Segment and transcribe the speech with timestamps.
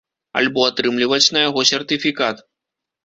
[0.39, 2.37] Альбо атрымліваць на яго сертыфікат.